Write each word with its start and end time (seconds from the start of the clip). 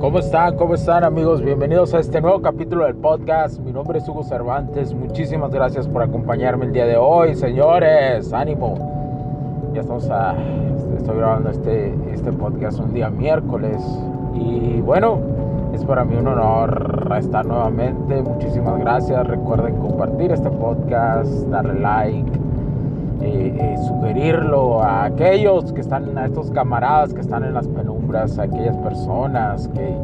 ¿Cómo 0.00 0.20
están? 0.20 0.56
¿Cómo 0.56 0.74
están 0.74 1.02
amigos? 1.02 1.42
Bienvenidos 1.42 1.92
a 1.92 1.98
este 1.98 2.20
nuevo 2.20 2.40
capítulo 2.40 2.84
del 2.84 2.94
podcast. 2.94 3.58
Mi 3.58 3.72
nombre 3.72 3.98
es 3.98 4.08
Hugo 4.08 4.22
Cervantes. 4.22 4.94
Muchísimas 4.94 5.50
gracias 5.50 5.88
por 5.88 6.02
acompañarme 6.02 6.66
el 6.66 6.72
día 6.72 6.86
de 6.86 6.96
hoy, 6.96 7.34
señores. 7.34 8.32
Ánimo. 8.32 9.72
Ya 9.74 9.80
estamos. 9.80 10.08
Estoy 10.96 11.16
grabando 11.16 11.50
este, 11.50 11.92
este 12.12 12.32
podcast 12.32 12.78
un 12.78 12.94
día 12.94 13.10
miércoles. 13.10 13.82
Y 14.34 14.80
bueno, 14.82 15.18
es 15.74 15.84
para 15.84 16.04
mí 16.04 16.14
un 16.14 16.28
honor 16.28 17.12
estar 17.18 17.44
nuevamente. 17.44 18.22
Muchísimas 18.22 18.78
gracias. 18.78 19.26
Recuerden 19.26 19.78
compartir 19.78 20.30
este 20.30 20.50
podcast, 20.50 21.28
darle 21.48 21.74
like, 21.80 22.27
eh, 23.20 23.56
eh, 23.58 23.76
sugerirlo 23.86 24.82
a 24.82 25.04
aquellos 25.04 25.72
que 25.72 25.80
están, 25.80 26.16
a 26.16 26.26
estos 26.26 26.50
camaradas 26.50 27.12
que 27.12 27.20
están 27.20 27.44
en 27.44 27.54
las 27.54 27.66
penumbras, 27.66 28.38
a 28.38 28.44
aquellas 28.44 28.76
personas 28.76 29.68
que, 29.68 29.94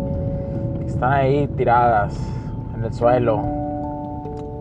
que 0.78 0.86
están 0.86 1.12
ahí 1.12 1.46
tiradas 1.56 2.18
en 2.76 2.84
el 2.84 2.92
suelo 2.92 3.40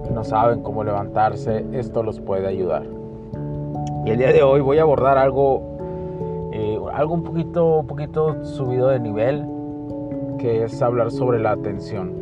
y 0.09 0.13
no 0.13 0.23
saben 0.23 0.61
cómo 0.61 0.83
levantarse, 0.83 1.65
esto 1.73 2.03
los 2.03 2.19
puede 2.19 2.47
ayudar. 2.47 2.83
Y 4.05 4.11
el 4.11 4.17
día 4.17 4.33
de 4.33 4.43
hoy 4.43 4.61
voy 4.61 4.77
a 4.79 4.83
abordar 4.83 5.17
algo, 5.17 5.61
eh, 6.51 6.77
algo 6.93 7.13
un 7.13 7.23
poquito, 7.23 7.79
un 7.79 7.87
poquito 7.87 8.43
subido 8.45 8.89
de 8.89 8.99
nivel, 8.99 9.45
que 10.37 10.63
es 10.63 10.81
hablar 10.81 11.09
sobre 11.09 11.39
la 11.39 11.51
atención. 11.51 12.13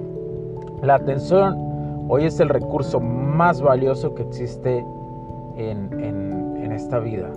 La 0.82 0.96
atención 0.96 2.06
hoy 2.08 2.26
es 2.26 2.40
el 2.40 2.50
recurso 2.50 3.00
más 3.00 3.62
valioso 3.62 4.14
que 4.14 4.24
existe 4.24 4.86
en, 5.58 5.90
en, 6.00 6.72
esta 6.72 7.00
vida. 7.00 7.30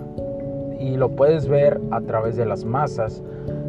Y 0.79 0.95
lo 0.95 1.09
puedes 1.09 1.47
ver 1.47 1.79
a 1.91 1.99
través 2.01 2.37
de 2.37 2.45
las 2.45 2.63
masas, 2.63 3.21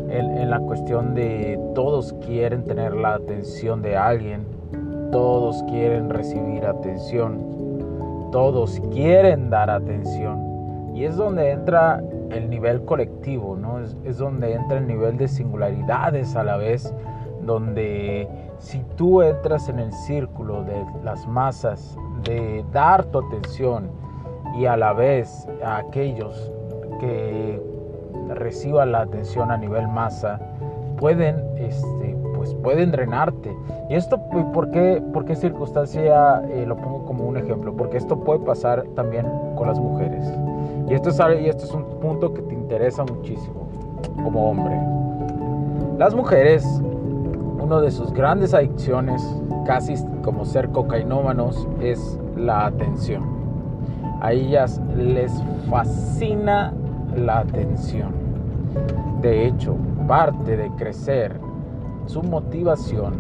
en, 0.08 0.39
en, 0.39 0.48
la 0.48 0.61
cuestión 0.61 1.14
de 1.14 1.58
todos 1.75 2.14
quieren 2.25 2.62
tener 2.64 2.94
la 2.94 3.14
atención 3.14 3.83
de 3.83 3.97
alguien, 3.97 4.47
todos 5.11 5.62
quieren 5.64 6.08
recibir 6.08 6.64
atención, 6.64 8.30
todos 8.30 8.80
quieren 8.92 9.50
dar 9.50 9.70
atención. 9.70 10.94
Y 10.94 11.05
es 11.05 11.17
donde 11.17 11.50
entra 11.50 12.02
el 12.30 12.48
nivel 12.48 12.84
colectivo, 12.84 13.56
¿no? 13.56 13.80
Es, 13.80 13.97
es 14.05 14.19
donde 14.19 14.55
entra 14.55 14.78
el 14.78 14.86
nivel 14.86 15.17
de 15.17 15.27
singularidades 15.27 16.36
a 16.36 16.44
la 16.44 16.56
vez, 16.56 16.94
donde 17.42 18.28
si 18.58 18.83
tú 18.97 19.22
entras 19.22 19.69
en 19.69 19.78
el 19.78 19.92
círculo 19.92 20.64
de 20.64 20.84
las 21.05 21.27
masas, 21.27 21.96
de 22.24 22.64
dar 22.73 23.05
tu 23.06 23.18
atención, 23.20 23.90
y 24.56 24.67
a 24.67 24.77
la 24.77 24.92
vez 24.92 25.46
aquellos 25.64 26.50
que 26.98 27.61
reciban 28.30 28.92
la 28.92 29.02
atención 29.02 29.50
a 29.50 29.56
nivel 29.56 29.86
masa 29.89 30.40
pueden 30.96 31.36
este 31.58 32.17
pues 32.34 32.55
pueden 32.55 32.90
drenarte. 32.90 33.55
Y 33.89 33.94
esto 33.94 34.18
por 34.52 34.70
qué 34.70 35.02
por 35.12 35.24
qué 35.24 35.36
circunstancia 35.36 36.42
eh, 36.48 36.64
lo 36.67 36.77
pongo 36.77 37.05
como 37.05 37.24
un 37.24 37.36
ejemplo 37.36 37.74
porque 37.77 37.98
esto 37.98 38.18
puede 38.20 38.40
pasar 38.40 38.84
también 38.94 39.27
con 39.56 39.68
las 39.68 39.78
mujeres. 39.78 40.24
Y 40.88 40.94
esto 40.94 41.11
es 41.11 41.18
y 41.40 41.48
esto 41.48 41.64
es 41.64 41.73
un 41.73 41.84
punto 42.00 42.33
que 42.33 42.42
te 42.42 42.55
interesa 42.55 43.05
muchísimo 43.05 43.68
como 44.23 44.50
hombre. 44.50 44.78
Las 45.98 46.14
mujeres 46.14 46.64
uno 47.58 47.80
de 47.80 47.90
sus 47.90 48.12
grandes 48.12 48.55
adicciones 48.55 49.23
casi 49.67 49.94
como 50.23 50.44
ser 50.44 50.68
cocainómanos 50.70 51.67
es 51.80 52.18
la 52.36 52.67
atención 52.67 53.36
a 54.21 54.33
ellas 54.33 54.81
les 54.97 55.33
fascina 55.69 56.73
la 57.17 57.39
atención. 57.41 58.13
De 59.21 59.47
hecho, 59.47 59.77
parte 60.07 60.57
de 60.57 60.71
crecer, 60.73 61.39
su 62.07 62.23
motivación, 62.23 63.15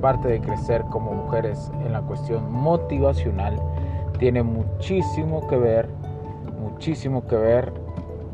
parte 0.00 0.28
de 0.28 0.40
crecer 0.40 0.84
como 0.90 1.12
mujeres 1.12 1.70
en 1.84 1.92
la 1.92 2.00
cuestión 2.02 2.52
motivacional, 2.52 3.58
tiene 4.18 4.42
muchísimo 4.42 5.46
que 5.48 5.56
ver, 5.56 5.88
muchísimo 6.60 7.26
que 7.26 7.36
ver 7.36 7.72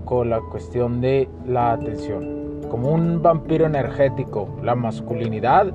con 0.04 0.30
la 0.30 0.40
cuestión 0.40 1.00
de 1.00 1.28
la 1.46 1.72
atención. 1.72 2.60
Como 2.70 2.90
un 2.90 3.22
vampiro 3.22 3.66
energético, 3.66 4.48
la 4.62 4.74
masculinidad 4.74 5.72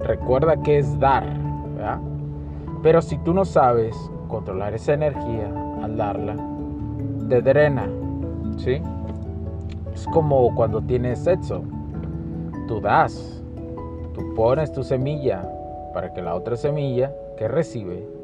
recuerda 0.00 0.60
que 0.62 0.78
es 0.78 0.98
dar, 0.98 1.24
Pero 2.82 3.02
si 3.02 3.18
tú 3.18 3.34
no 3.34 3.44
sabes 3.44 3.96
controlar 4.28 4.74
esa 4.74 4.94
energía 4.94 5.50
al 5.82 5.96
darla, 5.96 6.36
te 7.28 7.42
drena, 7.42 7.88
¿sí? 8.58 8.80
Es 9.92 10.06
como 10.12 10.54
cuando 10.54 10.80
tienes 10.82 11.20
sexo, 11.20 11.62
tú 12.68 12.80
das, 12.80 13.42
tú 14.14 14.34
pones 14.34 14.72
tu 14.72 14.84
semilla 14.84 15.42
para 15.92 16.12
que 16.12 16.22
la 16.22 16.34
otra 16.34 16.56
semilla 16.56 17.12
que 17.36 17.48
recibe 17.48 18.18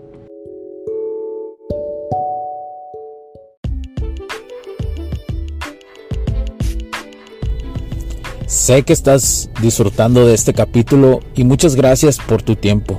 Sé 8.54 8.82
que 8.82 8.92
estás 8.92 9.50
disfrutando 9.60 10.26
de 10.26 10.32
este 10.32 10.54
capítulo 10.54 11.20
y 11.34 11.44
muchas 11.44 11.74
gracias 11.74 12.18
por 12.18 12.40
tu 12.40 12.54
tiempo. 12.54 12.98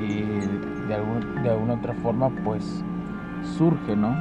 y 0.00 0.86
de, 0.86 0.94
algún, 0.94 1.42
de 1.42 1.50
alguna 1.50 1.74
otra 1.74 1.94
forma 1.94 2.30
pues 2.44 2.84
surge, 3.56 3.96
¿no? 3.96 4.14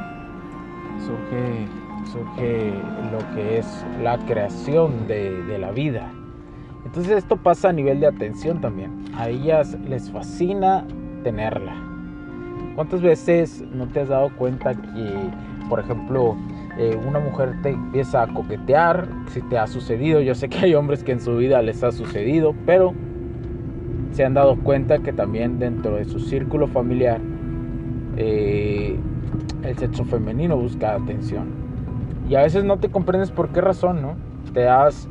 Surge, 1.06 1.68
surge 2.12 2.74
lo 3.12 3.20
que 3.36 3.60
es 3.60 3.86
la 4.02 4.18
creación 4.20 5.08
de, 5.08 5.44
de 5.44 5.58
la 5.58 5.72
vida. 5.72 6.12
Entonces 6.86 7.18
esto 7.18 7.38
pasa 7.38 7.70
a 7.70 7.74
nivel 7.74 8.00
de 8.00 8.08
atención 8.08 8.62
también. 8.62 9.06
A 9.16 9.30
ellas 9.30 9.78
les 9.88 10.10
fascina 10.10 10.86
tenerla. 11.24 11.76
¿Cuántas 12.76 13.02
veces 13.02 13.64
no 13.74 13.88
te 13.88 14.02
has 14.02 14.10
dado 14.10 14.30
cuenta 14.36 14.76
que, 14.76 15.32
por 15.68 15.80
ejemplo, 15.80 16.38
eh, 16.78 16.96
una 17.08 17.20
mujer 17.20 17.56
te 17.64 17.70
empieza 17.72 18.22
a 18.22 18.28
coquetear? 18.28 19.08
Si 19.32 19.42
te 19.42 19.58
ha 19.58 19.66
sucedido, 19.66 20.22
yo 20.22 20.36
sé 20.36 20.48
que 20.48 20.60
hay 20.60 20.76
hombres 20.76 21.04
que 21.04 21.12
en 21.12 21.20
su 21.20 21.36
vida 21.38 21.62
les 21.64 21.84
ha 21.84 21.92
sucedido, 21.92 22.54
pero 22.68 22.94
se 24.12 24.26
han 24.26 24.34
dado 24.34 24.56
cuenta 24.58 25.00
que 25.00 25.14
también 25.14 25.60
dentro 25.60 25.96
de 25.96 26.06
su 26.06 26.20
círculo 26.20 26.68
familiar 26.68 27.20
eh, 28.18 28.98
el 29.64 29.78
sexo 29.78 30.06
femenino 30.06 30.58
busca 30.58 30.96
atención. 30.96 31.48
Y 32.30 32.36
a 32.36 32.42
veces 32.42 32.64
no 32.64 32.78
te 32.78 32.90
comprendes 32.90 33.32
por 33.32 33.50
qué 33.50 33.62
razón, 33.62 34.02
¿no? 34.02 34.16
Te 34.54 34.62
das, 34.62 35.08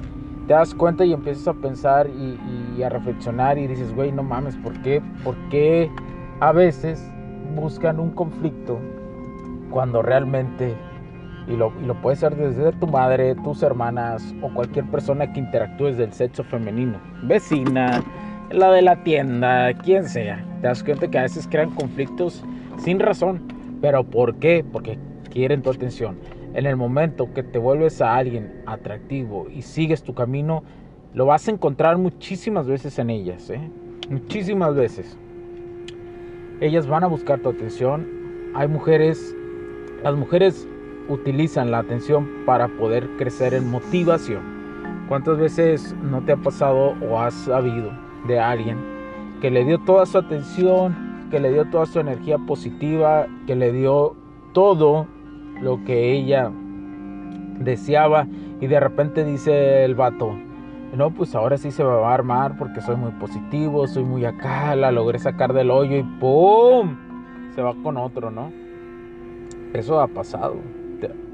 te 0.46 0.54
das 0.54 0.74
cuenta 0.74 1.04
y 1.04 1.12
empiezas 1.12 1.48
a 1.48 1.54
pensar 1.54 2.08
y, 2.08 2.82
a 2.82 2.88
reflexionar 2.90 3.56
y 3.56 3.66
dices, 3.66 3.94
güey, 3.94 4.12
no 4.12 4.22
mames, 4.22 4.54
¿por 4.56 4.74
qué? 4.82 5.00
¿Por 5.24 5.34
qué 5.48 5.90
a 6.40 6.52
veces 6.52 7.02
buscan 7.54 7.98
un 7.98 8.10
conflicto 8.10 8.78
cuando 9.70 10.02
realmente, 10.02 10.76
y 11.48 11.56
lo, 11.56 11.72
y 11.82 11.86
lo 11.86 11.94
puede 12.02 12.16
ser 12.16 12.36
desde 12.36 12.72
tu 12.72 12.86
madre, 12.86 13.34
tus 13.36 13.62
hermanas 13.62 14.34
o 14.42 14.52
cualquier 14.52 14.84
persona 14.86 15.32
que 15.32 15.40
interactúes 15.40 15.96
del 15.96 16.12
sexo 16.12 16.44
femenino, 16.44 16.98
vecina, 17.22 18.02
la 18.50 18.70
de 18.72 18.82
la 18.82 19.02
tienda, 19.02 19.72
quien 19.74 20.08
sea, 20.08 20.44
te 20.60 20.68
das 20.68 20.82
cuenta 20.82 21.08
que 21.08 21.18
a 21.18 21.22
veces 21.22 21.48
crean 21.50 21.70
conflictos 21.70 22.44
sin 22.78 23.00
razón. 23.00 23.42
¿Pero 23.80 24.04
por 24.04 24.36
qué? 24.36 24.64
Porque 24.70 24.98
quieren 25.30 25.62
tu 25.62 25.70
atención. 25.70 26.16
En 26.54 26.66
el 26.66 26.76
momento 26.76 27.32
que 27.34 27.42
te 27.42 27.58
vuelves 27.58 28.00
a 28.00 28.16
alguien 28.16 28.62
atractivo 28.66 29.48
y 29.50 29.62
sigues 29.62 30.02
tu 30.02 30.14
camino, 30.14 30.62
lo 31.12 31.26
vas 31.26 31.46
a 31.48 31.50
encontrar 31.50 31.98
muchísimas 31.98 32.66
veces 32.66 32.98
en 32.98 33.10
ellas, 33.10 33.50
¿eh? 33.50 33.60
Muchísimas 34.08 34.74
veces. 34.74 35.18
Ellas 36.60 36.86
van 36.86 37.04
a 37.04 37.08
buscar 37.08 37.40
tu 37.40 37.50
atención. 37.50 38.06
Hay 38.54 38.68
mujeres, 38.68 39.36
las 40.02 40.14
mujeres 40.14 40.66
utilizan 41.08 41.70
la 41.70 41.78
atención 41.78 42.28
para 42.46 42.68
poder 42.68 43.06
crecer 43.18 43.52
en 43.52 43.70
motivación. 43.70 44.40
¿Cuántas 45.08 45.36
veces 45.38 45.94
no 46.02 46.22
te 46.22 46.32
ha 46.32 46.36
pasado 46.36 46.94
o 47.06 47.20
has 47.20 47.34
sabido 47.34 48.05
de 48.26 48.40
alguien 48.40 48.78
que 49.40 49.50
le 49.50 49.64
dio 49.64 49.78
toda 49.78 50.06
su 50.06 50.18
atención, 50.18 51.28
que 51.30 51.40
le 51.40 51.52
dio 51.52 51.64
toda 51.66 51.86
su 51.86 52.00
energía 52.00 52.38
positiva, 52.38 53.26
que 53.46 53.56
le 53.56 53.72
dio 53.72 54.16
todo 54.52 55.06
lo 55.60 55.84
que 55.84 56.12
ella 56.12 56.50
deseaba 57.58 58.26
y 58.60 58.66
de 58.66 58.80
repente 58.80 59.24
dice 59.24 59.84
el 59.84 59.94
vato, 59.94 60.34
no, 60.94 61.10
pues 61.10 61.34
ahora 61.34 61.58
sí 61.58 61.70
se 61.70 61.82
va 61.82 62.10
a 62.10 62.14
armar 62.14 62.56
porque 62.56 62.80
soy 62.80 62.96
muy 62.96 63.10
positivo, 63.12 63.86
soy 63.86 64.04
muy 64.04 64.24
acá, 64.24 64.74
la 64.74 64.90
logré 64.90 65.18
sacar 65.18 65.52
del 65.52 65.70
hoyo 65.70 65.96
y 65.96 66.02
¡pum! 66.02 66.96
Se 67.54 67.60
va 67.60 67.74
con 67.82 67.96
otro, 67.96 68.30
¿no? 68.30 68.50
Eso 69.74 70.00
ha 70.00 70.08
pasado, 70.08 70.56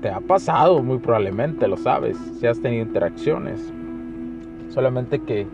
te 0.01 0.09
ha 0.09 0.21
pasado 0.21 0.83
muy 0.83 0.99
probablemente, 0.99 1.69
lo 1.69 1.77
sabes, 1.77 2.17
si 2.41 2.47
has 2.47 2.61
tenido 2.61 2.85
interacciones. 2.85 3.73
Solamente 4.69 5.21
que, 5.21 5.47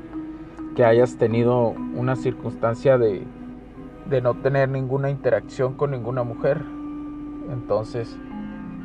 que 0.78 0.84
hayas 0.84 1.16
tenido 1.16 1.74
una 1.96 2.14
circunstancia 2.14 2.98
de, 2.98 3.26
de 4.08 4.20
no 4.22 4.34
tener 4.34 4.68
ninguna 4.68 5.10
interacción 5.10 5.74
con 5.74 5.90
ninguna 5.90 6.22
mujer. 6.22 6.62
Entonces, 7.50 8.16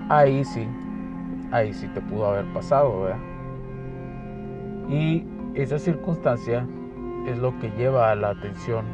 ahí 0.10 0.44
sí, 0.44 0.68
ahí 1.52 1.72
sí 1.72 1.88
te 1.90 2.02
pudo 2.02 2.32
haber 2.32 2.52
pasado. 2.52 3.10
Y 4.90 5.24
esa 5.54 5.78
circunstancia 5.78 6.66
es 7.28 7.38
lo 7.38 7.56
que 7.60 7.70
lleva 7.78 8.10
a 8.10 8.16
la 8.16 8.32
atención 8.32 8.86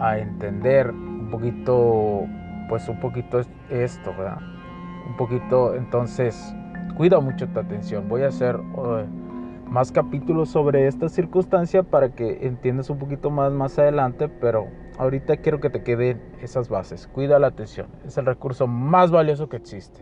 a 0.00 0.18
entender 0.18 0.90
un 0.90 1.28
poquito, 1.30 2.26
pues 2.68 2.88
un 2.88 2.98
poquito 2.98 3.40
esto. 3.70 4.12
Un 5.06 5.16
poquito, 5.16 5.76
entonces, 5.76 6.56
cuida 6.96 7.20
mucho 7.20 7.46
tu 7.46 7.60
atención. 7.60 8.08
Voy 8.08 8.22
a 8.22 8.28
hacer 8.30 8.56
eh, 8.56 9.06
más 9.70 9.92
capítulos 9.92 10.50
sobre 10.50 10.88
esta 10.88 11.08
circunstancia 11.08 11.84
para 11.84 12.14
que 12.14 12.46
entiendas 12.46 12.90
un 12.90 12.98
poquito 12.98 13.30
más 13.30 13.52
más 13.52 13.78
adelante, 13.78 14.28
pero 14.28 14.66
ahorita 14.98 15.36
quiero 15.38 15.60
que 15.60 15.70
te 15.70 15.84
queden 15.84 16.20
esas 16.42 16.68
bases. 16.68 17.06
Cuida 17.06 17.38
la 17.38 17.46
atención, 17.46 17.86
es 18.04 18.18
el 18.18 18.26
recurso 18.26 18.66
más 18.66 19.10
valioso 19.12 19.48
que 19.48 19.56
existe. 19.56 20.00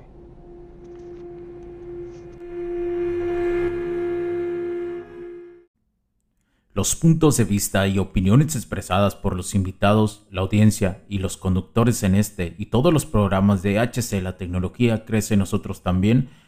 Los 6.73 6.95
puntos 6.95 7.37
de 7.37 7.45
vista 7.45 7.89
y 7.89 7.99
opiniones 7.99 8.55
expresadas 8.55 9.17
por 9.17 9.35
los 9.35 9.57
invitados, 9.57 10.29
la 10.31 10.43
audiencia 10.43 11.03
y 11.09 11.19
los 11.19 11.37
conductores 11.37 12.05
en 12.05 12.15
este 12.15 12.55
y 12.57 12.67
todos 12.67 12.93
los 12.93 13.05
programas 13.05 13.63
de 13.63 13.81
HC 13.81 14.23
La 14.23 14.37
Tecnología 14.37 15.05
Crece 15.05 15.37
Nosotros 15.37 15.83
también 15.83 16.31